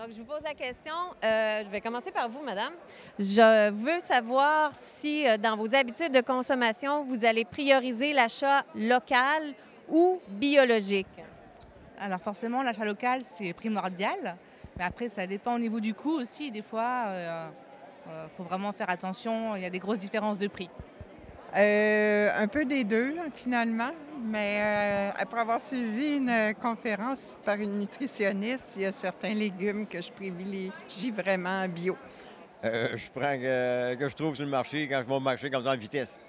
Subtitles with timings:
[0.00, 0.94] Donc, je vous pose la question.
[1.22, 2.72] Euh, je vais commencer par vous, madame.
[3.18, 9.52] Je veux savoir si, euh, dans vos habitudes de consommation, vous allez prioriser l'achat local
[9.90, 11.06] ou biologique?
[11.98, 14.36] Alors forcément, l'achat local, c'est primordial.
[14.78, 16.50] Mais après, ça dépend au niveau du coût aussi.
[16.50, 17.08] Des fois,
[18.06, 19.54] il faut vraiment faire attention.
[19.54, 20.70] Il y a des grosses différences de prix.
[21.56, 23.90] Euh, un peu des deux, finalement.
[24.22, 29.86] Mais euh, après avoir suivi une conférence par une nutritionniste, il y a certains légumes
[29.86, 31.96] que je privilégie vraiment bio.
[32.64, 35.50] Euh, je prends que, que je trouve sur le marché quand je vais au marché
[35.50, 36.20] comme ça en vitesse.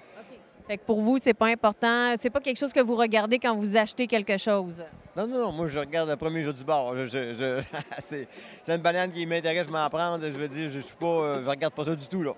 [0.66, 2.14] Fait que pour vous, c'est pas important.
[2.18, 4.82] C'est pas quelque chose que vous regardez quand vous achetez quelque chose?
[5.16, 5.52] Non, non, non.
[5.52, 6.96] Moi, je regarde le premier jour du bord.
[6.96, 7.62] Je, je- je-
[7.98, 8.26] c'est
[8.62, 10.22] c'est une banane qui m'intéresse, je m'en prendre.
[10.24, 11.06] Je veux dire, je suis pas.
[11.06, 12.32] euh, Je regarde pas ça du tout, là.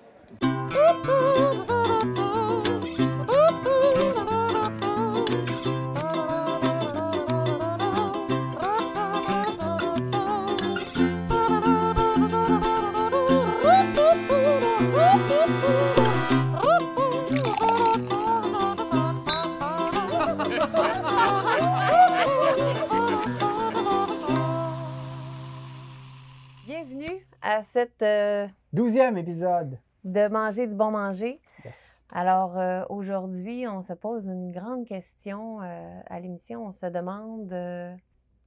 [27.75, 29.77] Cette euh, Douzième épisode.
[30.05, 31.41] de manger du bon manger.
[31.65, 31.75] Yes.
[32.09, 36.67] Alors euh, aujourd'hui, on se pose une grande question euh, à l'émission.
[36.67, 37.53] On se demande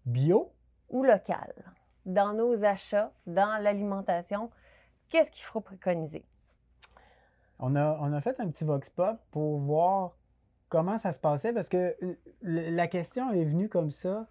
[0.06, 0.50] Bio?
[0.88, 1.52] où local,
[2.06, 4.48] dans nos achats, dans l'alimentation,
[5.10, 6.24] qu'est-ce qu'il faut préconiser?
[7.58, 10.16] On a, on a fait un petit vox pop pour voir
[10.70, 11.94] comment ça se passait parce que
[12.40, 14.26] la question est venue comme ça.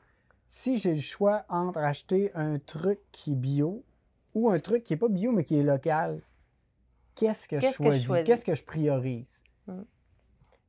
[0.50, 3.84] Si j'ai le choix entre acheter un truc qui est bio
[4.38, 6.21] ou un truc qui n'est pas bio mais qui est local,
[7.16, 8.25] qu'est-ce que je Qu'est-ce que je choisis?
[8.25, 9.25] Qu'est-ce que je priorise?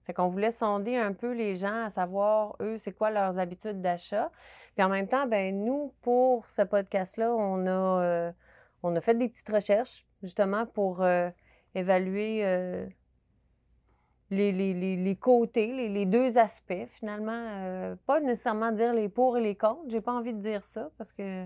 [0.04, 3.82] Fait qu'on voulait sonder un peu les gens à savoir, eux, c'est quoi leurs habitudes
[3.82, 4.32] d'achat.
[4.74, 7.70] Puis en même temps, ben nous, pour ce podcast-là, on a,
[8.02, 8.32] euh,
[8.82, 11.28] on a fait des petites recherches, justement, pour euh,
[11.74, 12.86] évaluer euh,
[14.30, 17.94] les, les- les- les côtés, les, les deux aspects, finalement.
[18.06, 19.82] Pas nécessairement dire les pour et les contre.
[19.88, 21.44] J'ai pas envie de dire ça, parce que...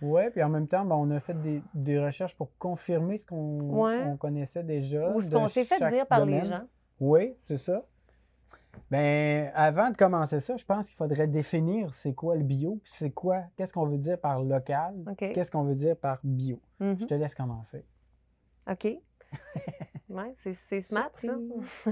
[0.00, 3.26] Oui, puis en même temps, ben, on a fait des, des recherches pour confirmer ce
[3.26, 4.16] qu'on Ouais.
[4.18, 5.10] connaissait déjà.
[5.14, 6.62] Ou ce qu'on s'est fait dire par les gens.
[7.00, 7.84] Oui, c'est ça.
[8.90, 12.92] Ben, avant de commencer ça, je pense qu'il faudrait définir c'est quoi le bio, puis
[12.94, 16.60] c'est quoi, qu'est-ce qu'on veut dire par local, qu'est-ce qu'on veut dire par bio.
[16.78, 16.98] Mhm.
[17.00, 17.84] Je te laisse commencer.
[18.70, 18.86] OK.
[20.10, 21.34] Oui, c'est smart, ça.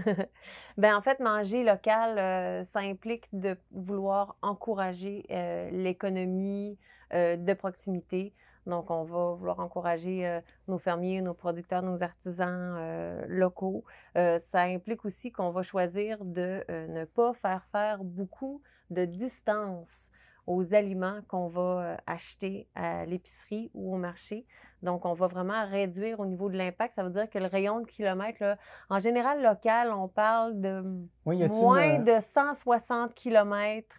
[0.79, 6.79] ben, en fait, manger local, euh, ça implique de vouloir encourager euh, l'économie
[7.13, 8.33] euh, de proximité.
[8.67, 13.85] Donc, on va vouloir encourager euh, nos fermiers, nos producteurs, nos artisans euh, locaux.
[14.15, 20.09] Ça implique aussi qu'on va choisir de ne pas faire faire beaucoup de distance
[20.49, 24.47] aux aliments qu'on va acheter à l'épicerie ou au marché.
[24.83, 26.95] Donc, on va vraiment réduire au niveau de l'impact.
[26.95, 28.57] Ça veut dire que le rayon de kilomètres, là,
[28.91, 30.83] en général, local, on parle de
[31.25, 33.97] Oui, moins une- de 160 kilomètres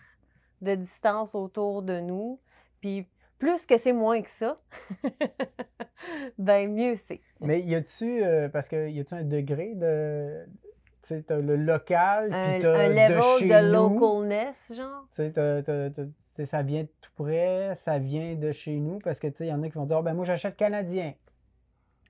[0.62, 2.40] de distance autour de nous.
[2.88, 3.06] Puis,
[3.38, 4.56] plus que c'est moins que ça,
[6.38, 7.20] ben mieux c'est.
[7.42, 10.46] Mais y a-tu, euh, parce que y a-tu un degré de.
[11.04, 14.00] Tu sais, t'as le local, puis t'as un de level chez de nous.
[14.00, 15.06] localness, genre?
[15.16, 15.32] Tu
[16.36, 19.46] sais, ça vient de tout près, ça vient de chez nous, parce que, tu sais,
[19.48, 21.14] il y en a qui vont dire, Ah, ben moi, j'achète canadien.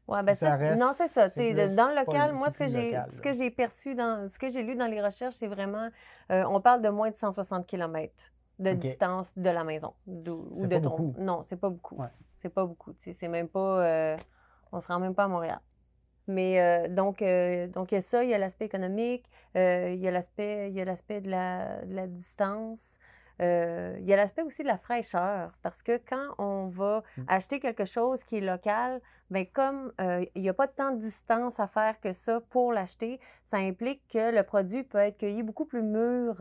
[0.07, 1.29] Ouais, ben Ça ça, reste- non, c'est ça.
[1.31, 4.49] plus- dans le local, moi, ce que j'ai ce que j'ai perçu, dans ce que
[4.51, 5.89] j'ai lu dans les recherches, c'est vraiment,
[6.31, 8.13] euh, on parle de moins de 160 km
[8.59, 10.90] de distance de la maison ou de pas ton.
[10.90, 11.16] beaucoup.
[11.19, 11.95] Non, c'est pas beaucoup.
[11.95, 12.07] Ouais.
[12.41, 12.94] C'est pas beaucoup.
[13.00, 13.85] C'est même pas.
[13.85, 14.18] euh,
[14.72, 15.59] on se rend même pas à Montréal.
[16.28, 19.95] Mais euh, donc, euh, donc, il y a ça, il y a l'aspect économique, il
[19.95, 20.72] y a l'aspect
[21.22, 22.97] de la, de la distance.
[23.40, 27.22] il y a l'aspect aussi de la fraîcheur, parce que quand on va Mm.
[27.28, 29.94] acheter quelque chose qui est local, bien, comme
[30.35, 34.01] il n'y a pas tant de distance à faire que ça pour l'acheter, ça implique
[34.12, 36.35] que le produit peut être cueilli beaucoup plus mûr,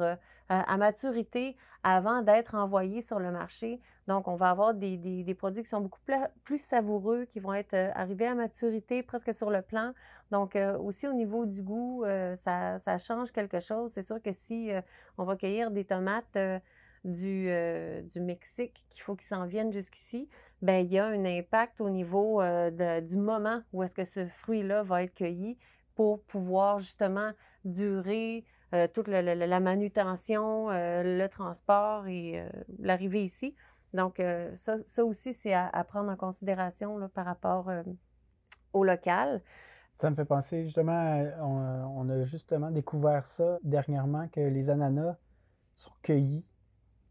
[0.50, 3.80] euh, à maturité, avant d'être envoyé sur le marché.
[4.06, 6.00] Donc, on va avoir des, des- produits qui sont beaucoup
[6.44, 9.92] plus savoureux, qui vont être euh, arrivés à maturité presque sur le plan.
[10.30, 12.04] Donc, euh, aussi au niveau du goût,
[12.36, 13.90] ça, ça change quelque chose.
[13.92, 14.70] C'est sûr que si
[15.18, 16.38] on va cueillir des tomates
[17.04, 17.48] du,
[18.12, 20.28] du Mexique, qu'il faut qu'ils s'en viennent jusqu'ici,
[20.62, 22.40] ben il y a un impact au niveau
[23.02, 25.58] du moment où est-ce que ce fruit-là va être cueilli
[25.94, 27.30] pour pouvoir justement
[27.64, 28.44] durer
[28.74, 32.48] euh, toute le- le- la manutention, euh, le transport et euh,
[32.78, 33.54] l'arrivée ici.
[33.94, 34.20] Donc,
[34.54, 37.70] ça, ça aussi, c'est à, à prendre en considération là, par rapport
[38.74, 39.40] au local.
[39.98, 45.16] Ça me fait penser justement, on, on a justement découvert ça dernièrement, que les ananas
[45.76, 46.44] sont cueillis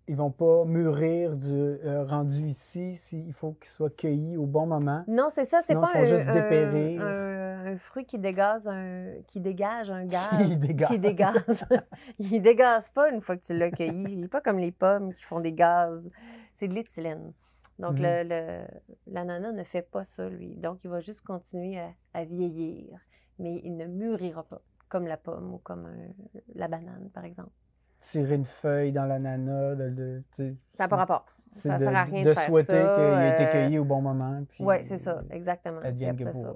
[0.07, 2.95] ils vont pas mûrir du rendu ici.
[2.97, 5.03] s'il il faut qu'ils soient cueillis au bon moment.
[5.07, 7.01] Non, c'est ça, c'est pas ils un, juste un- dépérir.
[7.03, 7.44] un- un
[7.77, 10.41] fruit qui dégage un, qui dégage un gaz.
[10.41, 10.89] Ils dégagent.
[10.89, 11.65] Qui dégaze.
[12.19, 14.05] il dégaze pas une fois que tu l'as cueilli.
[14.09, 16.09] Il n'est pas comme les pommes qui font des gaz.
[16.57, 17.33] C'est de l'éthylène.
[17.79, 18.65] Donc, le- le-
[19.07, 20.55] l'ananas ne fait pas ça, lui.
[20.55, 22.99] Donc, il va juste continuer à, à vieillir.
[23.39, 27.51] Mais il ne mûrira pas, comme la pomme ou comme un- la banane, par exemple.
[27.99, 29.89] Tirer une feuille dans l'ananas, de,
[30.37, 31.25] de- Ça n'a pas rapport.
[31.59, 33.85] Ça de, sert à rien de de faire souhaiter qu'il ait été euh, cueilli au
[33.85, 34.43] bon moment.
[34.59, 35.79] Oui, c'est ça, exactement.
[36.09, 36.53] Après ça,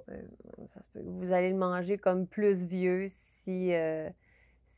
[0.68, 1.02] ça se peut.
[1.06, 4.10] Vous allez le manger comme plus vieux si, euh,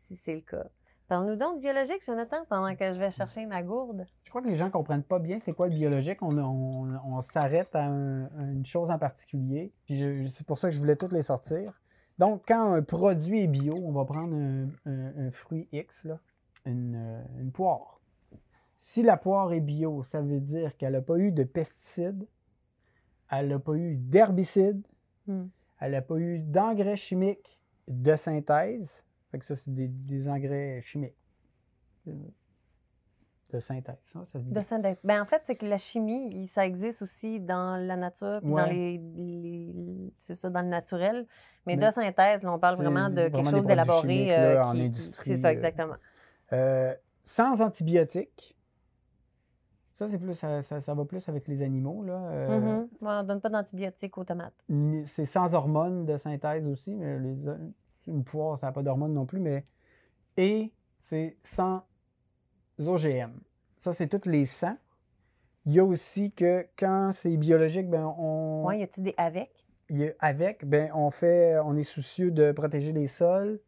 [0.04, 0.66] si c'est le cas.
[1.08, 4.06] Parle-nous donc de biologique, Jonathan, pendant que je vais chercher ma gourde.
[4.24, 6.22] Je crois que les gens ne comprennent pas bien c'est quoi le biologique.
[6.22, 9.74] On, on- on s'arrête à, un- à une chose en particulier.
[9.86, 11.74] Puis c'est pour ça que je voulais toutes les sortir.
[12.20, 16.20] Donc, quand un produit est bio, on va prendre un, un- un fruit X, là,
[16.66, 18.00] une, euh, une poire.
[18.84, 22.26] Si la poire est bio, ça veut dire qu'elle n'a pas eu de pesticides,
[23.32, 24.86] elle n'a pas eu d'herbicides,
[25.28, 25.46] Hmm.
[25.80, 29.04] elle n'a pas eu d'engrais chimiques de synthèse.
[29.30, 31.16] Fait que ça, c'est des, des engrais chimiques.
[33.54, 34.52] De synthèse, ça, ça se dit.
[34.52, 34.98] De synthèse.
[35.04, 38.66] Ben, en fait, c'est que la chimie, ça existe aussi dans la nature, puis dans
[38.66, 41.28] les, les- c'est ça, dans le naturel.
[41.68, 44.36] Mais, Mais de synthèse, là, on parle vraiment de vraiment quelque chose d'élaboré.
[44.40, 45.52] euh, en industrie, C'est ça, euh.
[45.52, 45.96] exactement.
[46.54, 48.56] Euh, sans antibiotiques.
[50.02, 52.04] Ça, c'est plus, ça, ça- ça va plus avec les animaux.
[52.04, 52.14] Là.
[52.32, 52.80] Euh, Mhm.
[53.02, 54.56] Ouais, on ne donne pas d'antibiotiques aux tomates.
[55.06, 57.36] C'est sans hormones de synthèse aussi, mais les,
[58.08, 59.40] une poire, ça n'a pas d'hormones non plus.
[59.40, 59.64] Mais...
[60.38, 60.72] Et
[61.02, 61.84] c'est sans
[62.80, 63.30] OGM.
[63.78, 64.76] Ça, c'est tous les 100.
[65.68, 69.52] Il y a aussi que quand c'est biologique, ben, on, Ouais, y a-tu des avec?
[69.92, 73.60] y a- avec, ben, on fait, on est soucieux de protéger les sols.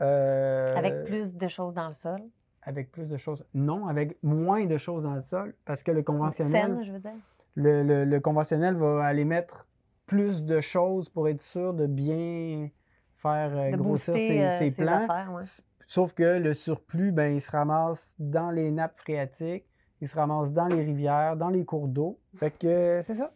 [0.00, 2.20] Euh, Avec plus de choses dans le sol.
[2.66, 3.44] Avec plus de choses.
[3.54, 6.98] Non, avec moins de choses dans le sol, parce que le conventionnel, Saine, je veux
[6.98, 7.12] dire.
[7.56, 9.66] le, le- le conventionnel va aller mettre
[10.06, 12.70] plus de choses pour être sûr de bien
[13.16, 15.04] faire euh, De grossir booster ses, euh, ses ses plants.
[15.04, 15.42] affaires, ouais.
[15.86, 19.66] Sauf que le surplus, ben, il se ramasse dans les nappes phréatiques,
[20.00, 22.18] il se ramasse dans les rivières, dans les cours d'eau.
[22.36, 23.34] Fait que c'est ça.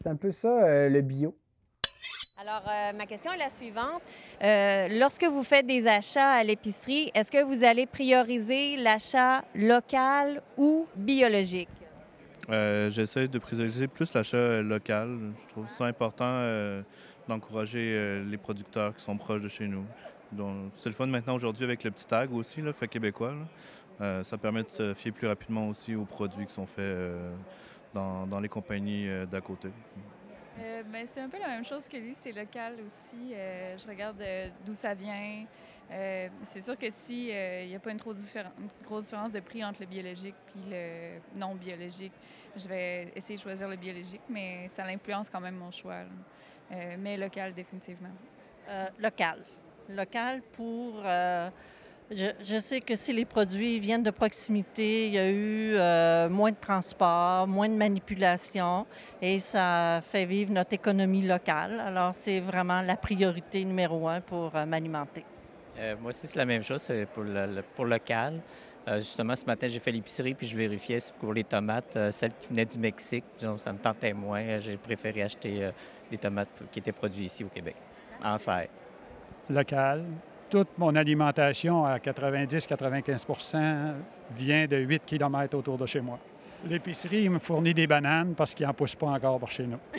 [0.00, 1.36] C'est un peu ça, euh, le bio.
[2.40, 4.02] Alors, euh, ma question est la suivante.
[4.42, 10.42] Euh, lorsque vous faites des achats à l'épicerie, est-ce que vous allez prioriser l'achat local
[10.56, 11.68] ou biologique?
[12.50, 15.16] Euh, J'essaie de prioriser plus l'achat local.
[15.42, 16.42] Je trouve ça important
[17.28, 19.84] d'encourager les producteurs qui sont proches de chez nous.
[20.76, 23.34] C'est le fun maintenant aujourd'hui avec le petit tag aussi, là, fait québécois.
[24.00, 26.96] ça permet de se fier plus rapidement aussi aux produits qui sont faits
[27.94, 29.68] dans, dans les compagnies d'à côté.
[30.60, 33.34] Euh, ben, c'est un peu la même chose que lui, c'est local aussi.
[33.34, 35.46] Euh, je regarde euh, d'où ça vient.
[36.44, 38.14] C'est sûr que si il n'y a pas une trop
[38.84, 42.12] grosse différence de prix entre le biologique puis le non biologique,
[42.56, 46.00] je vais essayer de choisir le biologique, mais ça influence quand même mon choix.
[46.98, 48.10] mais local, définitivement.
[48.98, 49.44] Local.
[49.88, 51.04] Local pour...
[52.10, 56.28] je, je sais que si les produits viennent de proximité, il y a eu euh,
[56.28, 58.86] moins de transport, moins de manipulation
[59.22, 61.80] et ça fait vivre notre économie locale.
[61.80, 65.24] Alors, c'est vraiment la priorité numéro un pour euh, m'alimenter.
[65.78, 68.40] Euh, moi aussi, c'est la même chose c'est pour le, le- pour local.
[68.86, 72.10] Euh, justement, ce matin, j'ai fait l'épicerie puis je vérifiais si pour les tomates, euh,
[72.12, 74.58] celles qui venaient du Mexique, donc, ça me tentait moins.
[74.58, 75.70] J'ai préféré acheter euh,
[76.10, 77.76] des tomates qui étaient produites ici au Québec,
[78.22, 78.68] en serre.
[79.48, 80.04] local.
[80.54, 83.92] Toute mon alimentation à 90-95%
[84.36, 86.20] vient de 8 km autour de chez moi.
[86.68, 89.80] L'épicerie me fournit des bananes parce qu'ils n'en poussent pas encore par chez nous.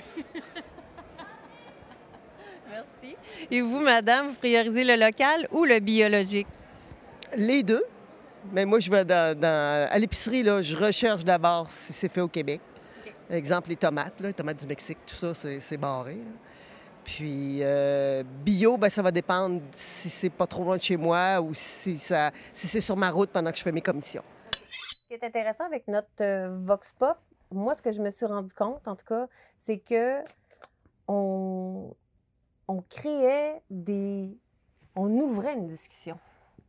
[2.72, 3.18] Merci.
[3.52, 6.48] Et vous, madame, vous priorisez le local ou le biologique?
[7.36, 7.84] Les deux.
[8.54, 12.22] Mais moi, je vais dans, dans- à l'épicerie, là, je recherche d'abord si c'est fait
[12.22, 12.62] au Québec.
[13.30, 16.14] Exemple, les tomates, là, les tomates du Mexique, tout ça, c'est, c'est barré.
[16.14, 16.22] là.
[17.06, 21.40] Puis euh, bio, ben, ça va dépendre si c'est pas trop loin de chez moi
[21.40, 24.24] ou si, ça, si c'est sur ma route pendant que je fais mes commissions.
[24.52, 27.18] Ce qui est intéressant avec notre euh, Vox Pop,
[27.52, 30.22] moi, ce que je me suis rendu compte, en tout cas, c'est que
[31.08, 31.96] on,
[32.68, 34.36] on créait des.
[34.96, 36.18] On ouvrait une discussion.
[36.58, 36.64] Tu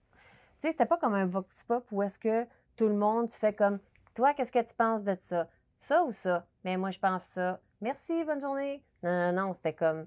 [0.58, 2.44] sais, c'était pas comme un Vox Pop où est-ce que
[2.76, 3.78] tout le monde, tu fais comme
[4.14, 5.48] Toi, qu'est-ce que tu penses de ça?
[5.78, 6.46] Ça ou ça?
[6.62, 7.58] Mais moi, je pense ça.
[7.80, 8.82] Merci, bonne journée.
[9.02, 10.06] Non, non, non, c'était comme.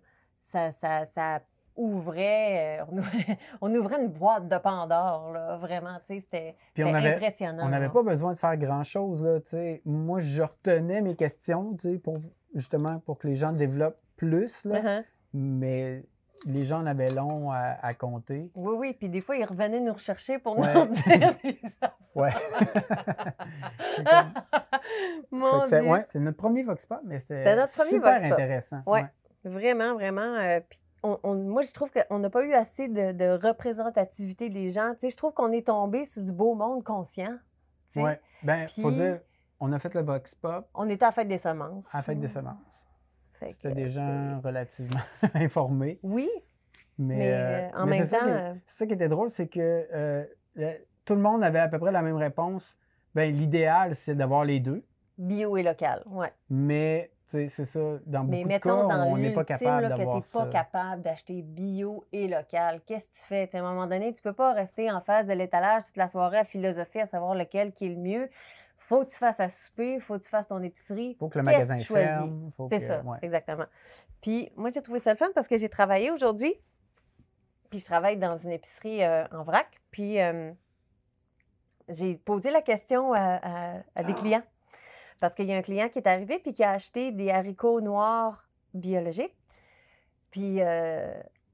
[0.52, 1.42] Ça, ça, ça
[1.76, 6.56] ouvrait, euh, on ouvrait, on ouvrait une boîte de Pandore, là, vraiment, tu sais, c'était
[6.84, 7.66] impressionnant.
[7.66, 9.24] On n'avait pas besoin de faire grand-chose.
[9.24, 9.82] là, tu sais.
[9.86, 12.18] Moi, je retenais mes questions tu sais, pour,
[12.54, 14.66] justement pour que les gens développent plus.
[14.66, 14.82] Là.
[14.82, 15.04] Uh-huh.
[15.34, 16.04] Mais
[16.46, 18.52] les gens en avaient long à, à compter.
[18.56, 18.96] Oui, oui.
[18.98, 20.88] Puis des fois, ils revenaient nous rechercher pour nous dire
[21.44, 21.60] des
[22.16, 22.32] Ouais.
[23.96, 24.06] C'est
[25.32, 25.82] Mon Dieu.
[25.84, 28.82] ouais, notre premier Vox Pop, mais c'était super Vox intéressant.
[28.86, 29.02] Ouais.
[29.02, 29.08] ouais.
[29.50, 30.22] Vraiment, vraiment.
[30.36, 34.50] euh, puis on- on- moi, je trouve qu'on n'a pas eu assez de, de représentativité
[34.50, 34.92] des gens.
[34.94, 37.38] Tu sais, je trouve qu'on est tombé sur du beau monde conscient.
[37.92, 38.06] tu sais.
[38.06, 38.20] Ouais.
[38.44, 39.20] Ben, faut dire,
[39.60, 41.86] on a fait le Vox Pop On était à la fête des semences.
[41.92, 42.58] à la fête des semences.
[43.40, 45.00] C'était des gens relativement
[45.34, 46.00] informés.
[46.04, 46.30] Oui,
[46.98, 49.08] Mais, Mais, euh, euh, en mais même c'est ça temps, qui- c'est ça qui était
[49.08, 50.26] drôle, c'est que euh,
[50.56, 50.74] le-
[51.06, 52.76] tout le monde avait à peu près la même réponse.
[53.16, 54.84] Ben, l'idéal, c'est d'avoir les deux.
[55.18, 56.04] bio et local.
[56.08, 56.32] Ouais.
[56.50, 60.18] Mais c'est ça, dans beaucoup Mais de mettons cas, dans on n'est pas capable que
[60.20, 62.82] tu pas capable d'acheter bio et local.
[62.86, 63.48] Qu'est-ce que tu fais?
[63.48, 65.98] Tu sais, à un moment donné, tu peux pas rester en face de l'étalage toute
[65.98, 68.30] la soirée à philosopher, à savoir lequel qui est le mieux.
[68.78, 71.16] faut que tu fasses à souper, faut que tu fasses ton épicerie.
[71.20, 72.32] faut que le magasin que tu choisis?
[72.70, 73.18] C'est ça, ouais.
[73.22, 73.66] exactement.
[74.22, 76.56] Puis moi, j'ai trouvé ça le fun parce que j'ai travaillé aujourd'hui.
[77.70, 79.68] Puis je travaille dans une épicerie euh, en vrac.
[79.92, 80.52] Puis euh,
[81.88, 84.44] j'ai posé la question à, à- à des clients.
[85.20, 87.82] Parce qu'il y a un client qui est arrivé puis qui a acheté des haricots
[87.82, 89.36] noirs biologiques.
[90.32, 91.12] Puis euh,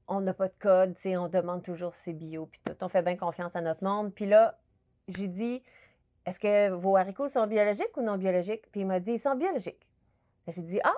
[0.08, 2.76] on n'a pas de code, on demande toujours c'est bio, puis tout.
[2.80, 4.12] On fait bien confiance à notre monde.
[4.14, 4.58] Puis là,
[5.08, 5.62] j'ai dit,
[6.26, 8.70] est-ce que vos haricots sont biologiques ou non biologiques?
[8.70, 9.86] Puis il m'a dit, ils sont biologiques.
[10.46, 10.94] J'ai dit, ah,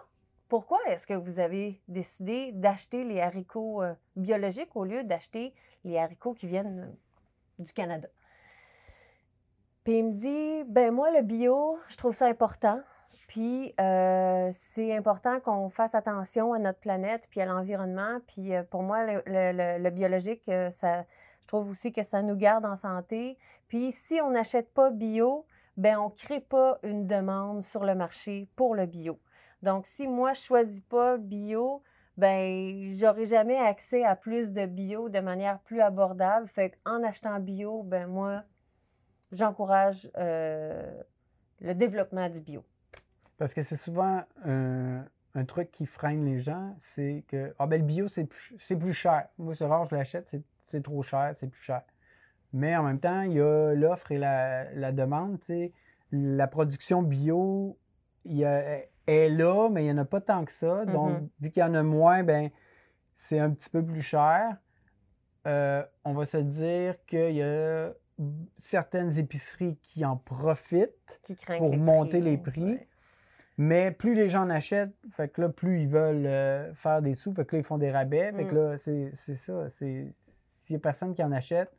[0.49, 5.99] pourquoi est-ce que vous avez décidé d'acheter les haricots euh, biologiques au lieu d'acheter les
[5.99, 6.95] haricots qui viennent
[7.59, 8.09] du Canada?
[9.89, 12.79] Puis il me dit, ben moi, le bio, je trouve ça important.
[13.27, 18.19] Puis euh, c'est important qu'on fasse attention à notre planète puis à l'environnement.
[18.27, 21.07] Puis euh, pour moi, le, le- le- biologique, euh, ça,
[21.41, 23.39] je trouve aussi que ça nous garde en santé.
[23.69, 25.47] Puis si on n'achète pas bio,
[25.79, 29.19] ben on ne crée pas une demande sur le marché pour le bio.
[29.63, 31.83] Donc si moi je choisis pas bio,
[32.19, 36.47] ben j'aurai jamais accès à plus de bio de manière plus abordable.
[36.47, 38.43] Fait qu'en achetant bio, ben moi
[39.33, 41.03] j'encourage euh,
[41.61, 42.65] le développement du bio.
[43.37, 45.05] Parce que c'est souvent un,
[45.35, 48.77] un truc qui freine les gens, c'est que ah ben le bio c'est plus, c'est
[48.77, 49.29] plus cher.
[49.39, 51.83] Moi c'est rare je l'achète, c'est, c'est trop cher, c'est plus cher.
[52.53, 55.39] Mais en même temps, il y a l'offre et la, la demande.
[56.11, 57.77] La production bio
[58.25, 60.85] il y a- est là, mais il n'y en a pas tant que ça.
[60.87, 61.29] Donc, Mhm.
[61.41, 62.51] vu qu'il y en a moins, ben
[63.17, 64.57] c'est un petit peu plus cher.
[65.47, 67.93] Euh, on va se dire qu'il y a
[68.59, 72.63] certaines épiceries qui en profitent Qui pour les monter prix, les prix.
[72.65, 72.89] Ouais.
[73.61, 77.15] Mais plus les gens en achètent, fait que là, plus ils veulent euh, faire des
[77.15, 78.33] sous, fait que là, ils font des rabais.
[78.33, 78.59] Fait que Mm.
[78.59, 79.69] là, c'est c'est ça.
[79.79, 80.15] c'est-
[80.65, 81.73] S'il n'y a personne qui en achète,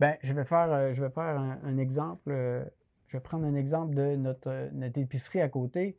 [0.00, 2.30] ben, je vais faire, euh, je vais faire un, un exemple.
[2.30, 2.64] euh,
[3.08, 5.96] je vais prendre un exemple de notre, notre épicerie à côté.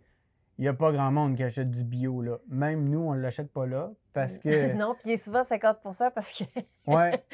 [0.57, 2.37] Il n'y a pas grand monde qui achète du bio, là.
[2.47, 6.11] Même nous, on ne l'achète pas là parce que, non, puis il est souvent 50%
[6.13, 6.43] parce que
[6.87, 7.25] ouais,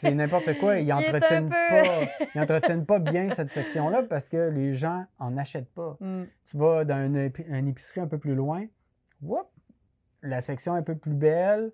[0.00, 0.78] c'est n'importe quoi.
[0.80, 2.02] Ils n'entretiennent peu- pas,
[2.34, 5.96] ils entretiennent pas bien cette section-là parce que les gens en achètent pas.
[6.00, 6.24] Mm.
[6.46, 8.66] Tu vas dans une, épi- une épicerie un peu plus loin,
[9.22, 9.46] whoop,
[10.22, 11.70] la section est un peu plus belle,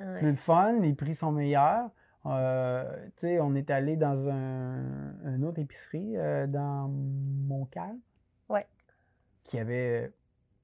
[0.00, 0.18] Ouais.
[0.18, 1.88] plus fun, les prix sont meilleurs.
[2.26, 2.84] Euh,
[3.18, 7.98] tu sais, on est allé dans un, une autre épicerie euh, dans Montcalm
[8.48, 8.66] Ouais.
[9.44, 10.12] qui avait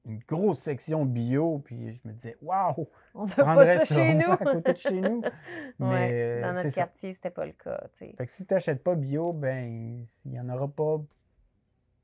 [0.08, 2.88] une grosse section bio, puis je me disais, waouh!
[3.14, 4.30] On n'a pas ça chez nous.
[4.32, 5.22] à côté de chez nous.
[5.78, 7.80] Mais Ouais, euh, dans notre quartier, c'était pas le cas.
[7.94, 10.98] Fait que si tu n'achètes pas bio, ben, il n'y en aura pas.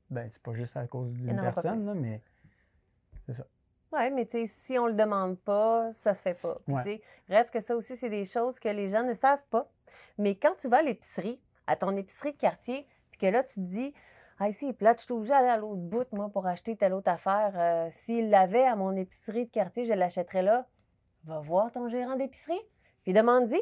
[0.09, 2.21] Ben, c'est pas juste à cause d'une personne, là, mais
[3.25, 3.45] c'est ça.
[3.91, 6.57] Oui, mais tu sais, si on le demande pas, ça se fait pas.
[6.65, 7.01] Puis, Ouais.
[7.29, 9.69] reste que ça aussi, c'est des choses que les gens ne savent pas.
[10.17, 13.55] Mais quand tu vas à l'épicerie, à ton épicerie de quartier, puis que là, tu
[13.55, 13.93] te dis,
[14.39, 17.09] ah, ici, là, je suis obligée d'aller à l'autre bout, moi, pour acheter telle autre
[17.09, 17.53] affaire.
[17.55, 20.65] Euh, S'il l'avait à mon épicerie de quartier, je l'achèterais là.
[21.23, 22.59] Va voir ton gérant d'épicerie,
[23.03, 23.61] puis demande-y.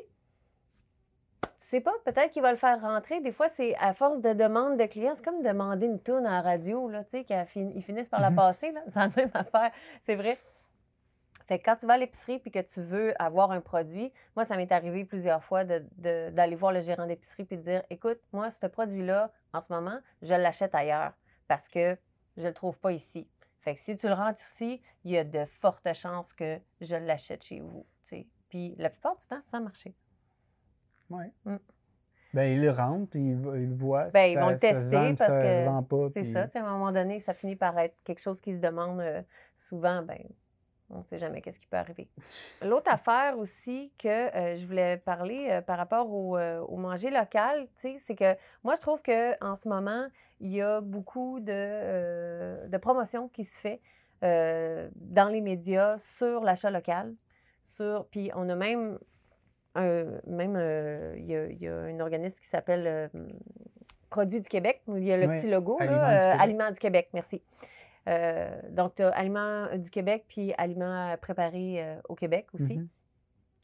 [1.62, 3.20] Tu sais pas, peut-être qu'il va le faire rentrer.
[3.22, 6.32] Des fois, c'est à force de demande de clients, c'est comme demander une tourne à
[6.32, 8.36] la radio, là, tu sais, qu'ils finissent par la Mhm.
[8.36, 8.82] passer, là.
[8.90, 9.72] C'est la même affaire.
[10.04, 10.38] C'est vrai.
[11.48, 14.46] Fait que quand tu vas à l'épicerie puis que tu veux avoir un produit, moi,
[14.46, 17.84] ça m'est arrivé plusieurs fois de- de- d'aller voir le gérant d'épicerie puis de dire
[17.90, 21.14] Écoute, moi, ce produit-là, en ce moment, je l'achète ailleurs
[21.48, 21.98] parce que
[22.38, 23.28] je le trouve pas ici.
[23.62, 26.96] Fait que si tu le rentres ici, il y a de fortes chances que je
[26.96, 27.86] l'achète chez vous.
[28.50, 29.96] Puis la plupart du temps, ça a marché.
[31.10, 31.32] Ouais.
[31.46, 31.56] Mm.
[32.36, 34.06] Ben, ils le rentrent, puis ils, ils le voient.
[34.12, 36.10] Ben, si ils ça- vont le tester vend, parce ça que.
[36.14, 36.46] C'est puis- ça.
[36.46, 39.00] tu sais, À un moment donné, ça finit par être quelque chose qui se demande
[39.02, 39.22] euh,
[39.58, 40.02] souvent.
[40.04, 40.20] Ben,
[40.90, 42.08] on ne sait jamais qu'est-ce qui peut arriver.
[42.62, 47.10] L'autre affaire aussi que euh, je voulais parler euh, par rapport au, euh, au manger
[47.10, 50.08] local, c'est que moi, je trouve qu'en ce moment,
[50.40, 53.82] il y a beaucoup de, euh, de promotion qui se fait
[54.22, 57.14] dans les médias sur l'achat local.
[57.62, 58.06] sur.
[58.10, 58.98] Puis on a même.
[59.76, 60.56] Un, même,
[61.18, 63.10] il y, a, y, a un organisme qui s'appelle
[64.10, 64.82] Produits du Québec.
[64.88, 66.42] Il y a le petit logo, Aliments là, du Québec.
[66.42, 67.42] Aliments du Québec, merci.
[68.08, 72.78] Euh, donc, tu as Aliments du Québec puis Aliments préparés euh, au Québec aussi.
[72.78, 72.88] Mhm.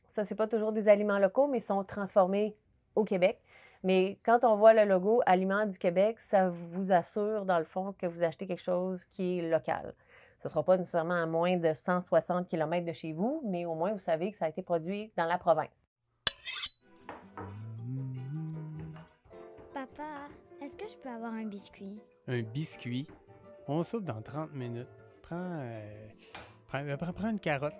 [0.08, 2.56] Ça, c'est pas toujours des aliments locaux, mais ils sont transformés
[2.96, 3.40] au Québec.
[3.84, 7.94] Mais quand on voit le logo Aliments du Québec, ça vous assure, dans le fond,
[7.94, 9.94] que vous achetez quelque chose qui est local.
[10.42, 13.76] Ce ne sera pas nécessairement à moins de 160 km de chez vous, mais au
[13.76, 15.68] moins, vous savez que ça a été produit dans la province.
[19.74, 20.28] Papa,
[20.62, 22.00] est-ce que je peux avoir un biscuit?
[22.28, 23.08] Un biscuit?
[23.72, 24.88] On soupe dans 30 minutes.
[25.22, 26.08] Prends, euh,
[26.68, 27.76] prends, euh, prends- prends une carotte.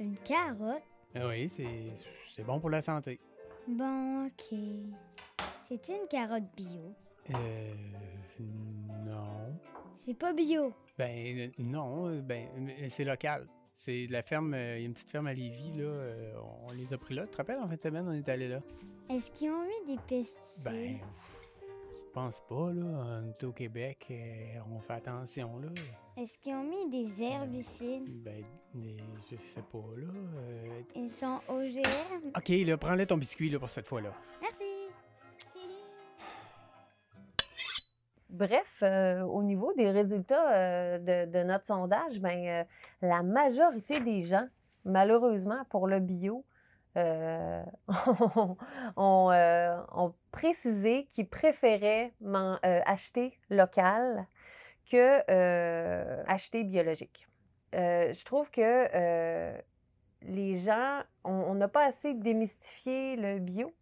[0.00, 0.82] Une carotte?
[1.14, 1.92] Ah oui, c'est
[2.34, 3.20] c'est bon pour la santé.
[3.68, 4.58] Bon, ok.
[5.68, 6.94] C'est une carotte bio?
[7.34, 7.74] Euh.
[9.06, 9.54] Non.
[9.98, 10.72] C'est pas bio.
[10.98, 13.46] Ben, euh, non, euh, ben, euh, c'est local.
[13.76, 15.84] C'est de la ferme, euh, il y a une petite ferme à Lévis, là.
[15.84, 16.34] euh,
[16.68, 17.24] on les a pris là.
[17.24, 18.60] Tu te rappelles, en fin de semaine, on est allé là?
[19.10, 20.64] Est-ce qu'ils ont mis des pesticides?
[20.72, 20.98] Ben,
[22.14, 22.84] pense pas, là.
[22.84, 25.68] On est au Québec, euh, on fait attention, là.
[26.16, 28.22] Est-ce qu'ils ont mis des herbicides?
[28.22, 28.44] Ben,
[28.76, 28.80] euh,
[29.30, 30.06] je sais pas, là.
[30.36, 32.30] euh, Ils sont OGM?
[32.36, 34.12] Ok, là, prends-le ton biscuit, là, pour cette fois-là.
[34.40, 34.62] Merci.
[38.30, 42.64] Bref, euh, au niveau des résultats euh, de, de notre sondage, ben, euh,
[43.02, 44.46] la majorité des gens,
[44.84, 46.44] malheureusement pour le bio,
[46.96, 47.62] euh,
[48.96, 54.26] ont, euh, ont précisé qu'ils préféraient euh, acheter local
[54.90, 57.28] que euh, acheter biologique.
[57.72, 59.54] Je trouve que
[60.22, 63.72] les gens, on n'a pas assez démystifié le bio.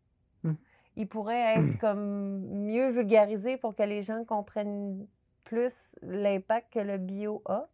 [0.42, 0.54] Hmm.
[0.96, 5.06] Il pourrait être comme mieux vulgarisé pour que les gens comprennent
[5.44, 7.68] plus l'impact que le bio a.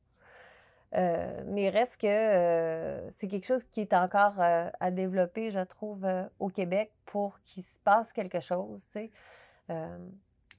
[0.95, 5.62] Euh, mais reste que euh, c'est quelque chose qui est encore euh, à développer, je
[5.64, 6.07] trouve,
[6.38, 9.11] au Québec pour qu'il se passe quelque chose, tu sais.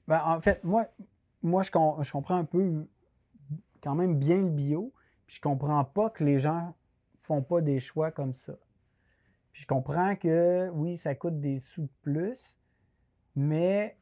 [0.06, 0.86] Ben, en fait, moi,
[1.42, 2.86] moi je, je comprends un peu
[3.82, 4.92] quand même bien le bio.
[5.26, 6.74] Puis je comprends pas que les gens
[7.22, 8.54] font pas des choix comme ça.
[9.52, 12.56] Puis je comprends que oui, ça coûte des sous de plus,
[13.34, 13.96] mais,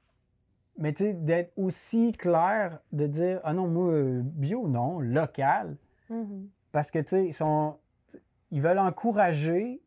[0.77, 5.77] mais d'être aussi clair, de dire Ah non, moi, bio, non, local.
[6.11, 6.49] Mhm.
[6.73, 7.77] Parce que, tu sais, ils sont.
[8.51, 9.83] Ils veulent encourager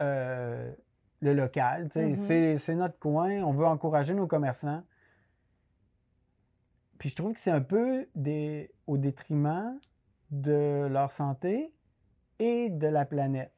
[0.00, 0.72] euh,
[1.20, 1.88] le local.
[1.94, 2.16] Mhm.
[2.26, 3.42] C'est- C'est notre coin.
[3.42, 4.82] On veut encourager nos commerçants.
[6.98, 9.78] Puis je trouve que c'est un peu des, au détriment
[10.30, 11.72] de leur santé
[12.38, 13.52] et de la planète.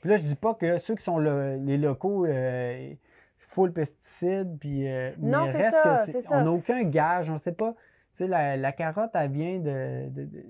[0.00, 2.94] Puis là, je dis pas que ceux qui sont le- les locaux, euh,
[3.38, 4.88] full pesticides, puis...
[4.88, 6.42] euh, Non, mais c'est reste ça, que c'est On ça.
[6.42, 7.72] n'a aucun gage, on ne sait pas.
[8.14, 10.44] Tu sais, la, la carotte, elle vient de, de- de-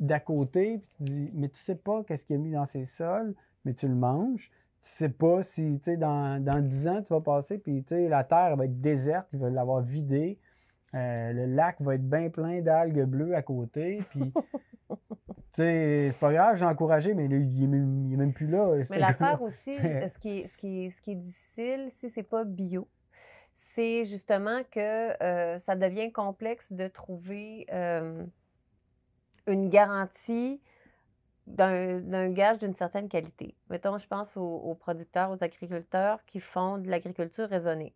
[0.00, 2.86] d'à côté, puis tu dis, mais tu sais pas qu'est-ce qu'il a mis dans ses
[2.86, 4.50] sols, mais tu le manges.
[4.82, 7.94] Tu sais pas si, tu sais, dans, dans 10 ans, tu vas passer, puis, tu
[7.94, 10.38] sais, la terre va être déserte, ils veulent l'avoir vidée.
[10.94, 14.32] Euh, le lac va être bien plein d'algues bleues à côté, puis...
[15.54, 18.48] Tu sais, c'est pas grave, j'ai encouragé, mais il est même, il est même plus
[18.48, 18.74] là.
[18.90, 22.24] Mais l'affaire aussi, ce qui est, ce qui est, ce qui est difficile, si c'est
[22.24, 22.88] pas bio,
[23.52, 28.24] c'est justement que euh, ça devient complexe de trouver euh,
[29.46, 30.60] une garantie
[31.46, 33.54] d'un d'un gage d'une certaine qualité.
[33.68, 37.94] Mettons, je pense aux, aux producteurs, aux agriculteurs qui font de l'agriculture raisonnée.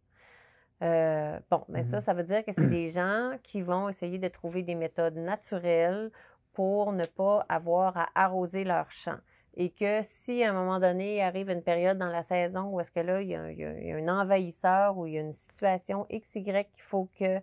[0.83, 2.03] Euh, bon, mais ça, Mhm.
[2.03, 6.11] ça veut dire que c'est des gens qui vont essayer de trouver des méthodes naturelles
[6.53, 9.19] pour ne pas avoir à arroser leur champ.
[9.57, 12.81] Et que si à un moment donné, il arrive une période dans la saison où
[12.81, 14.97] est-ce que là, il y, a, un- il y a- il y a un envahisseur
[14.99, 17.41] ou il y a une situation XY qu'il faut que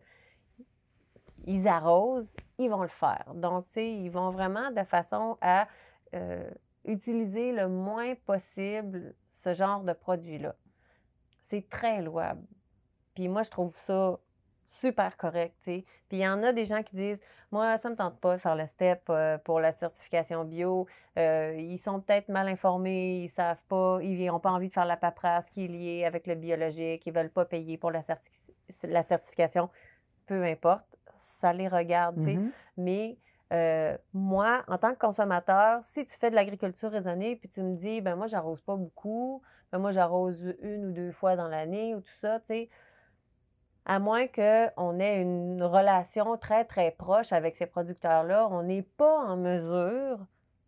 [1.45, 3.31] ils arrosent, ils vont le faire.
[3.35, 5.67] Donc, tu sais, ils vont vraiment de façon à
[6.13, 6.49] euh,
[6.83, 10.55] utiliser le moins possible ce genre de produit-là.
[11.41, 12.43] C'est très louable.
[13.13, 14.17] Puis moi, je trouve ça
[14.67, 15.85] super correct, tu sais.
[16.09, 17.19] Puis il y en a des gens qui disent,
[17.51, 20.87] moi, ça me tente pas de faire le step euh, pour la certification bio.
[21.17, 24.85] Euh, ils sont peut-être mal informés, ils savent pas, ils n'ont pas envie de faire
[24.85, 28.47] la paperasse qui est liée avec le biologique, ils veulent pas payer pour la, certi-
[28.83, 29.69] la certification.
[30.25, 30.97] Peu importe,
[31.45, 32.17] ça les regarde.
[32.17, 32.51] Mhm.
[32.77, 33.17] Mais
[33.53, 37.75] euh, moi, en tant que consommateur, si tu fais de l'agriculture raisonnée, puis tu me
[37.75, 41.93] dis, ben moi, j'arrose pas beaucoup, ben moi, j'arrose une ou deux fois dans l'année
[41.93, 42.69] ou tout ça, tu sais,
[43.85, 49.19] à moins qu'on ait une relation très, très proche avec ces producteurs-là, on n'est pas
[49.19, 50.25] en mesure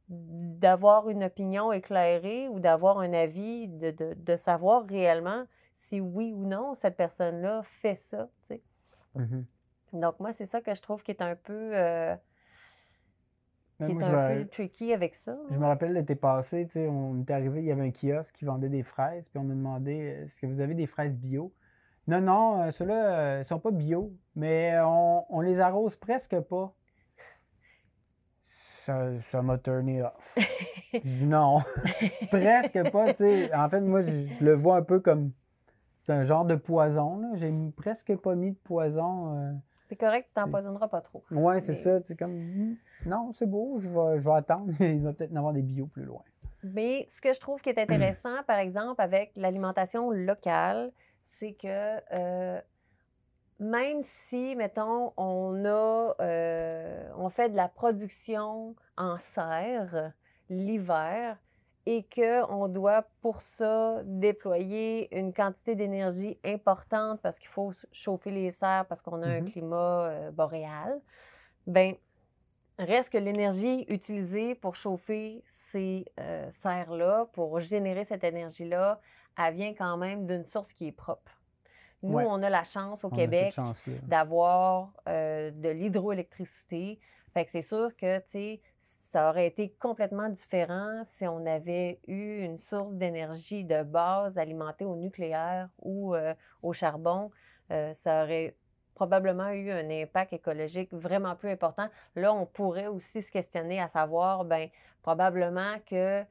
[0.09, 6.31] d'avoir une opinion éclairée ou d'avoir un avis, de, de- de savoir réellement si oui
[6.31, 8.61] ou non cette personne-là fait ça, tu sais.
[9.15, 9.45] Mhm.
[9.93, 11.71] Donc, moi, c'est ça que je trouve qui est un peu.
[11.75, 12.15] euh,
[13.85, 15.37] qui moi, est un peu tricky avec ça.
[15.49, 18.35] Je me rappelle l'été passé, tu sais, on est arrivé, il y avait un kiosque
[18.35, 21.15] qui vendait des fraises, puis on a demandé euh, est-ce que vous avez des fraises
[21.15, 21.53] bio?
[22.07, 26.73] Non, non, euh, ceux-là, ils sont pas bio, mais on, on les arrose presque pas.
[28.85, 30.41] Ça ça m'a turné off.
[31.03, 31.59] Non,
[32.31, 33.53] presque pas, tu sais.
[33.55, 35.31] En fait, moi, je, je le vois un peu comme.
[36.03, 37.29] C'est un genre de poison, là.
[37.35, 39.35] J'ai presque pas mis de poison.
[39.37, 39.53] euh.
[39.89, 41.23] C'est correct, tu t'empoisonneras pas trop.
[41.31, 42.33] Ouais, c'est Mais- ça, c'est comme.
[42.33, 44.73] hmm, Non, c'est beau, je vais, je vais attendre.
[44.81, 46.21] Il va peut-être y en avoir des bio plus loin.
[46.63, 50.91] Mais ce que je trouve qui est intéressant, par exemple, avec l'alimentation locale,
[51.23, 52.59] c'est que euh,
[53.59, 60.11] même si, mettons, on a, euh, on fait de la production en serre
[60.49, 61.37] l'hiver
[61.89, 68.51] et qu'on doit pour ça déployer une quantité d'énergie importante parce qu'il faut chauffer les
[68.51, 69.51] serres parce qu'on a un Mhm.
[69.51, 70.99] climat euh, boréal,
[71.65, 71.95] ben
[72.79, 79.01] Reste que l'énergie utilisée pour chauffer ces euh, serres-là, pour générer cette énergie-là,
[79.35, 81.31] elle vient quand même d'une source qui est propre.
[82.03, 82.25] Nous, Ouais.
[82.27, 83.55] on a la chance au On Québec
[84.03, 86.99] d'avoir euh, de l'hydroélectricité.
[87.33, 88.61] Fait que c'est sûr que, tu sais,
[89.07, 94.83] ça aurait été complètement différent si on avait eu une source d'énergie de base alimentée
[94.85, 97.31] au nucléaire ou euh, au charbon.
[97.71, 98.55] Euh, ça aurait
[98.95, 101.87] probablement eu un impact écologique vraiment plus important.
[102.15, 104.69] Là, on pourrait aussi se questionner à savoir, ben
[105.03, 106.23] probablement que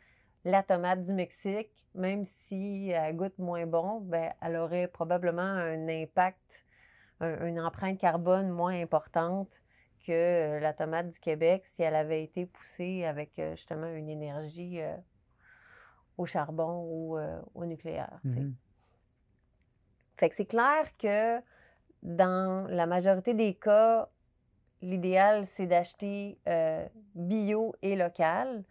[0.44, 5.88] la tomate du Mexique, même si elle goûte moins bon, ben, elle aurait probablement un
[5.88, 6.66] impact,
[7.20, 9.62] un- une empreinte carbone moins importante
[10.06, 14.08] que euh, la tomate du Québec si elle avait été poussée avec euh, justement une
[14.08, 14.94] énergie euh,
[16.16, 18.20] au charbon ou euh, au nucléaire.
[20.18, 21.40] Fait que c'est clair que
[22.02, 24.08] dans la majorité des cas,
[24.80, 28.62] l'idéal, c'est d'acheter euh, bio et local.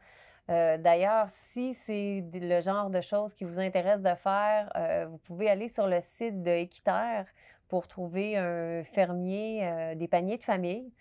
[0.49, 5.17] Euh, D'ailleurs, si c'est le genre de choses qui vous intéresse de faire, euh, vous
[5.17, 7.25] pouvez aller sur le site de Équiterre
[7.67, 10.91] pour trouver un fermier, des paniers de famille.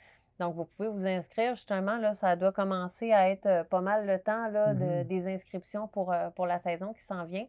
[0.41, 4.05] Donc, vous pouvez vous inscrire justement, là, ça doit commencer à être euh, pas mal
[4.07, 5.05] le temps là, de- Mhm.
[5.05, 7.47] des inscriptions pour, euh, pour la saison qui s'en vient.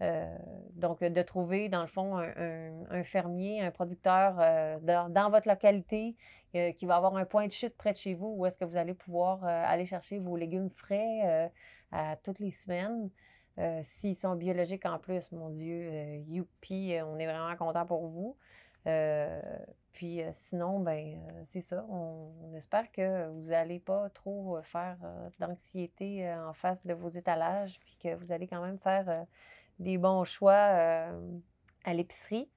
[0.00, 0.36] Euh,
[0.74, 5.30] donc, de trouver, dans le fond, un, un- un fermier, un producteur euh, dans, dans
[5.30, 6.16] votre localité
[6.54, 8.64] euh, qui va avoir un point de chute près de chez vous où est-ce que
[8.64, 11.50] vous allez pouvoir aller chercher vos légumes frais
[11.92, 13.10] à toutes les semaines.
[13.82, 18.36] S'ils sont biologiques en plus, mon Dieu, youpi, on est vraiment content pour vous.
[19.92, 21.84] Puis euh, sinon, ben euh, c'est ça.
[21.88, 26.84] On, on espère que vous n'allez pas trop euh, faire euh, d'anxiété euh, en face
[26.86, 29.22] de vos étalages, puis que vous allez quand même faire euh,
[29.78, 31.38] des bons choix euh,
[31.84, 32.48] à l'épicerie.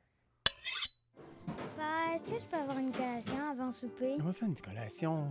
[1.45, 4.15] Papa, est-ce que je peux avoir une collation avant souper?
[4.17, 5.27] Comment ça, une collation?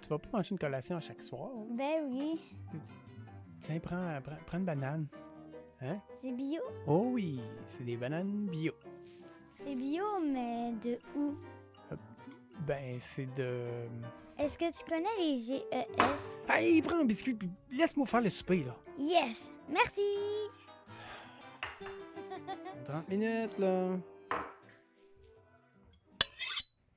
[0.00, 1.50] Tu vas pas manger une collation à chaque soir?
[1.70, 2.40] Ben oui.
[3.62, 5.06] Tiens, prends, prends, prends une banane.
[5.80, 6.00] Hein?
[6.20, 6.62] C'est bio?
[6.86, 8.72] Oh oui, c'est des bananes bio.
[9.58, 11.34] C'est bio, mais de où?
[12.60, 13.88] Ben, c'est de...
[14.38, 15.86] Est-ce que tu connais les GES?
[16.48, 18.74] Hey, prends un biscuit, puis laisse-moi faire le souper, là.
[18.98, 19.54] Yes!
[19.68, 20.00] Merci!
[22.86, 23.96] 30 minutes, là.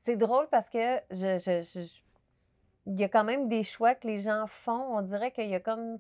[0.04, 2.02] C'est drôle parce que je, je- je- je-
[2.88, 4.98] il y a quand même des choix que les gens font.
[4.98, 6.00] On dirait qu'il y a comme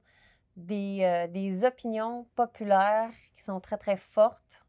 [0.55, 4.65] des, euh, des opinions populaires qui sont très, très fortes,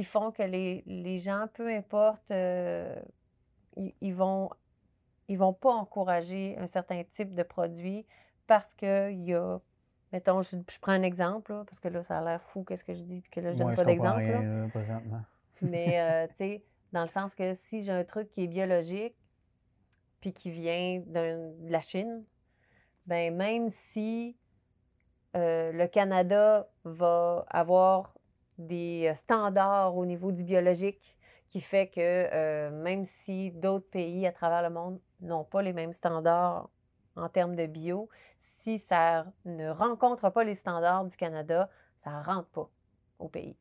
[0.00, 2.98] qui font que les, les gens, peu importe, euh,
[3.76, 4.48] ils, ils vont,
[5.28, 8.06] ils vont pas encourager un certain type de produit
[8.46, 9.58] parce qu'il y a,
[10.10, 12.82] mettons, je, je prends un exemple, là, parce que là, ça a l'air fou qu'est-ce
[12.82, 14.70] que je dis, puis que là, je donne Ouais, pas d'exemple.
[15.60, 19.14] Mais, euh, tu sais, dans le sens que si j'ai un truc qui est biologique,
[20.22, 22.24] puis qui vient de la Chine,
[23.04, 24.34] ben même si
[25.36, 28.14] euh, le Canada va avoir
[28.60, 31.16] des euh, standards au niveau du biologique
[31.48, 35.72] qui fait que euh, même si d'autres pays à travers le monde n'ont pas les
[35.72, 36.68] mêmes standards
[37.16, 38.08] en termes de bio,
[38.60, 41.68] si ça ne rencontre pas les standards du Canada,
[42.04, 42.70] ça ne rentre pas
[43.18, 43.56] au pays.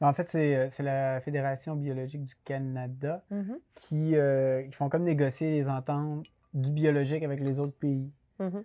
[0.00, 3.58] En fait, c'est euh, c'est la Fédération biologique du Canada Mhm.
[3.74, 8.10] qui, euh, font comme négocier les ententes du biologique avec les autres pays.
[8.38, 8.64] Mhm.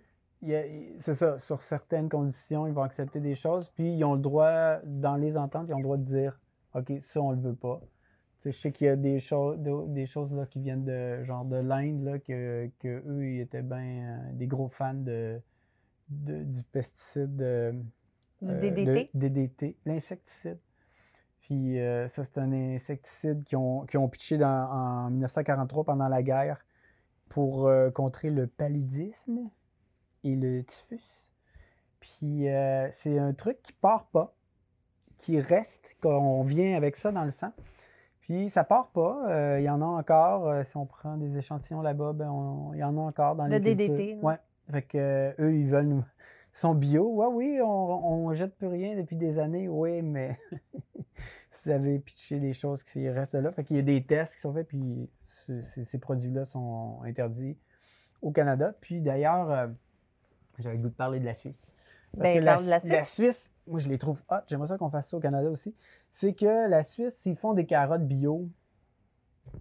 [1.00, 4.76] C'est ça, sur certaines conditions, ils vont accepter des choses, puis ils ont le droit,
[4.84, 6.38] dans les ententes, ils ont le droit de dire
[6.74, 7.80] OK, ça, on le veut pas.
[8.44, 11.56] Je sais qu'il y a des choses, des choses là, qui viennent de genre de
[11.56, 15.40] l'Inde, que, que eux, ils étaient bien des gros fans de,
[16.10, 17.42] de- du pesticide.
[17.42, 17.72] euh,
[18.42, 19.10] Du euh, DDT?
[19.14, 20.58] le DDT, l'insecticide.
[21.40, 26.22] Puis euh, ça, c'est un insecticide qu'ils ont, ont pitché dans- en 1943 pendant la
[26.22, 26.64] guerre
[27.28, 29.48] pour euh, contrer le paludisme.
[30.26, 31.32] Et le typhus.
[32.00, 34.34] Puis euh, c'est un truc qui part pas,
[35.16, 37.52] qui reste, qu'on vient avec ça dans le sang.
[38.20, 39.28] Puis ça part pas.
[39.30, 40.48] euh, Il y en a encore.
[40.48, 43.50] euh, si on prend des échantillons là-bas, ben, il y en a encore dans De
[43.52, 44.18] les DDT.
[44.22, 44.36] Ouais.
[44.70, 46.04] Fait que eux, ils veulent nous.
[46.54, 47.04] Ils sont bio.
[47.14, 47.68] Ouais, oui, on,
[48.26, 49.68] on jette plus rien depuis des années.
[49.68, 50.36] Oui, mais
[51.64, 53.52] vous avez pitché des choses qui restent là.
[53.52, 57.00] Fait qu'il y a des tests qui sont faits, puis ce- ces, ces produits-là sont
[57.04, 57.56] interdits
[58.22, 58.74] au Canada.
[58.80, 59.70] Puis d'ailleurs,
[60.62, 61.66] j'avais le goût de parler de la Suisse.
[62.12, 62.92] Parce Ben, que parle de la Suisse.
[62.92, 64.36] La Suisse, moi, je les trouve hot.
[64.46, 65.74] J'aimerais ça qu'on fasse ça au Canada aussi.
[66.12, 68.48] C'est que la Suisse, s'ils font des carottes bio,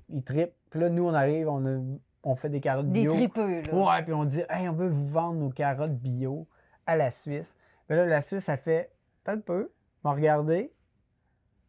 [0.10, 0.56] ils trippent.
[0.70, 1.82] Puis là, nous, on arrive, on, a-
[2.24, 3.14] on fait des carottes Des bio.
[3.14, 3.74] tripeux, là.
[3.74, 6.48] Ouais, puis on dit, hey, on veut vous vendre nos carottes bio
[6.86, 7.56] à la Suisse.
[7.90, 8.92] Mais là, la Suisse, ça fait
[9.24, 9.72] peut-être peu.
[10.04, 10.72] Mais regardez,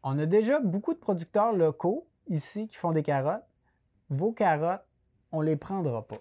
[0.03, 3.43] on a déjà beaucoup de producteurs locaux ici qui font des carottes.
[4.09, 4.85] Vos carottes,
[5.31, 6.17] on les prendra pas.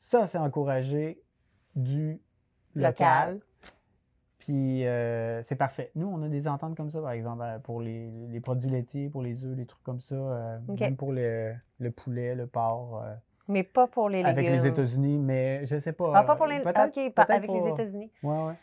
[0.00, 1.22] Ça, c'est encourager
[1.76, 2.20] du
[2.74, 3.34] local.
[3.34, 3.40] Local.
[4.38, 5.90] Puis euh, c'est parfait.
[5.94, 9.10] Nous, on a des ententes comme ça, par exemple, euh, pour les, les produits laitiers,
[9.10, 13.02] pour les œufs, les trucs comme ça, euh, même pour le, le poulet, le porc.
[13.04, 13.14] euh,
[13.48, 14.30] Mais pas pour les légumes.
[14.38, 16.12] avec les États-Unis, mais je sais pas.
[16.14, 16.60] Ah, pas pour les.
[16.60, 17.66] OK, pas avec les.
[17.68, 18.10] États-Unis.
[18.22, 18.54] Ouais, ouais.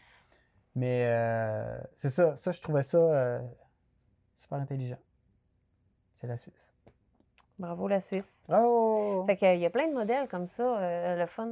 [0.76, 1.06] Mais
[1.98, 2.36] c'est ça.
[2.38, 3.42] Ça, je trouvais ça
[4.40, 4.98] super intelligent.
[6.20, 6.54] C'est la Suisse.
[7.60, 8.44] Bravo, la Suisse.
[8.48, 9.26] Bravo!
[9.26, 11.50] Fait qu'il y a plein de modèles comme ça, le fun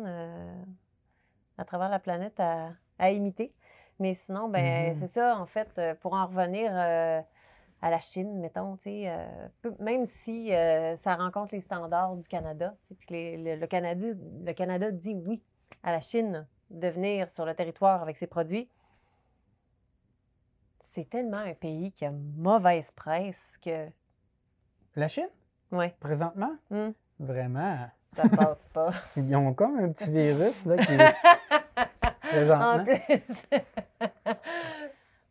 [1.58, 3.54] à travers la planète à, à imiter.
[4.00, 5.00] Mais sinon, ben Mhm.
[5.00, 7.22] c'est ça, en fait, euh, pour en revenir euh,
[7.82, 12.76] à la Chine, mettons, euh, peu- même si euh, ça rencontre les standards du Canada,
[13.00, 14.08] puis les- le, le Canada,
[14.46, 15.42] le Canada dit oui
[15.84, 18.68] à la Chine de venir sur le territoire avec ses produits,
[20.80, 23.88] c'est tellement un pays qui a mauvaise presse que,
[24.96, 25.30] La Chine,
[25.72, 26.56] ouais, présentement?
[26.70, 26.92] Hmm.
[27.20, 27.90] Vraiment?
[28.16, 28.92] Ça passe pas.
[29.18, 30.94] Ils ont comme un petit virus là, qui.
[32.52, 33.46] En plus.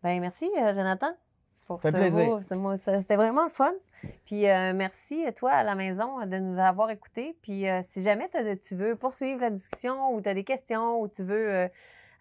[0.02, 1.12] ben merci, euh, Jonathan,
[1.66, 2.38] pour Ça ce fait plaisir.
[2.48, 3.72] ce C'était vraiment le fun.
[4.26, 7.36] Puis euh, merci, toi, à la maison, de nous avoir écoutés.
[7.42, 8.28] Puis euh, si jamais
[8.66, 11.68] tu veux poursuivre la discussion ou tu as des questions ou tu veux euh,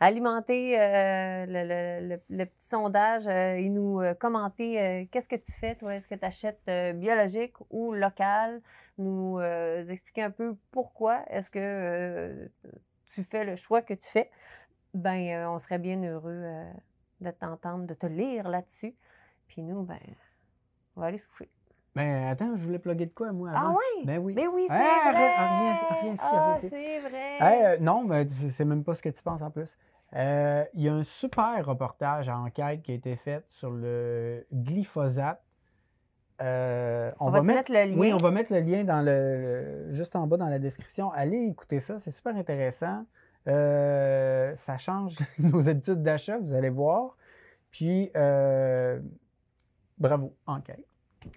[0.04, 5.76] alimenter euh, le, le- petit sondage euh, et nous euh, commenter qu'est-ce que tu fais,
[5.76, 5.96] toi?
[5.96, 8.62] Est-ce que tu achètes biologique ou local?
[8.98, 12.50] Nous expliquer un peu pourquoi est-ce que
[13.14, 14.30] tu fais le choix que tu fais.
[14.94, 16.44] Ben, on serait bien heureux
[17.22, 18.94] de t'entendre, de te lire là-dessus.
[19.48, 19.98] Puis nous, ben,
[20.96, 21.50] on va aller coucher.
[21.96, 24.06] Ben attends, je voulais plugger de quoi, moi, Ah oui?
[24.06, 24.34] Ben oui.
[24.34, 25.28] Ben oui, c'est Ah, vrai!
[25.30, 26.68] re- reviens- reviens ici, Ah, reviens ici.
[26.70, 27.38] c'est vrai!
[27.40, 29.76] Hey, euh, non, mais c'est même pas ce que tu penses en plus.
[30.16, 34.46] Euh, Il y a un super reportage à enquête qui a été fait sur le
[34.54, 35.42] glyphosate.
[36.42, 37.98] Euh, On va-tu mettre le lien?
[37.98, 41.12] Oui, on va mettre le lien dans le, le- juste en bas dans la description.
[41.12, 43.06] Allez écouter ça, c'est super intéressant.
[43.48, 47.16] Euh, ça change nos habitudes d'achat, vous allez voir.
[47.72, 48.12] Puis,
[49.98, 50.86] bravo, enquête.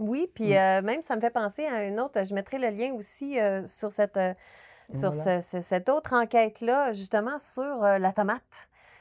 [0.00, 0.84] Oui, puis Mm.
[0.84, 2.24] même, ça me fait penser à une autre.
[2.24, 4.18] Je mettrai le lien aussi sur, cette,
[4.92, 5.40] sur Voilà.
[5.40, 8.42] ce- ce- cette autre enquête-là, justement sur euh, la tomate.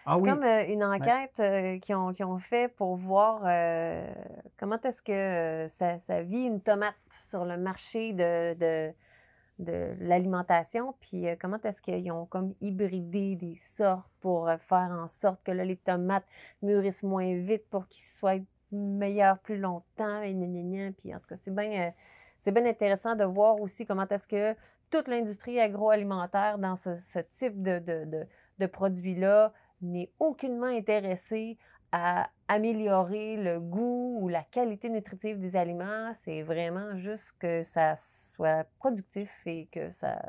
[0.05, 0.29] Ah C'est oui.
[0.29, 4.07] comme euh, une enquête euh, qu'ils ont, qu'ils ont fait pour voir euh,
[4.57, 6.93] comment est-ce que ça, ça vit une tomate
[7.27, 8.93] sur le marché de, de,
[9.59, 15.41] de l'alimentation, puis comment est-ce qu'ils ont comme hybridé des sortes pour faire en sorte
[15.43, 16.25] que là, les tomates
[16.61, 18.37] mûrissent moins vite pour qu'ils soient
[18.71, 20.91] meilleurs plus longtemps, et gna, gna, gna.
[20.91, 21.93] Puis en tout cas, c'est bien,
[22.41, 24.55] c'est bien intéressant de voir aussi comment est-ce que
[24.89, 28.25] toute l'industrie agroalimentaire dans ce, type de, de,
[28.59, 31.57] de produits-là n'est aucunement intéressée
[31.91, 36.13] à améliorer le goût ou la qualité nutritive des aliments.
[36.13, 40.21] C'est vraiment juste que ça soit productif et que ça,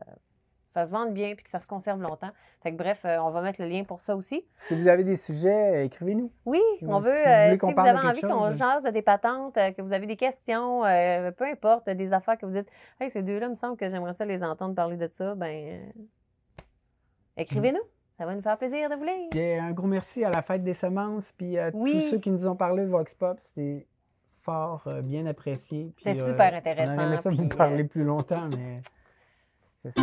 [0.81, 2.31] ça se vende bien puis que ça se conserve longtemps.
[2.63, 4.45] Fait que bref, euh, on va mettre le lien pour ça aussi.
[4.57, 6.31] Si vous avez des sujets, écrivez-nous.
[6.45, 9.03] Oui, on vous- veut, si vous euh, si vous avez envie qu'on jase de des
[9.03, 12.69] patentes, euh, que vous avez des questions, euh, peu importe, des affaires que vous dites,
[13.01, 15.47] hey, ces deux-là, il me semble que j'aimerais ça les entendre parler de ça, ben,
[15.47, 15.79] euh,
[17.37, 17.81] écrivez-nous.
[18.19, 19.29] Ça va nous faire plaisir de vous lire.
[19.35, 21.93] Euh, un gros merci à la fête des semences, puis à Oui.
[21.93, 23.39] tous ceux qui nous ont parlé de Vox Pop.
[23.43, 23.87] C'était
[24.41, 25.93] fort euh, bien apprécié.
[25.99, 28.81] C'était euh, super On intéressant, aurait aimé ça vous puis, parler euh, plus longtemps, mais
[29.95, 30.03] c'est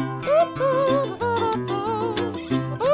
[2.56, 2.93] ça.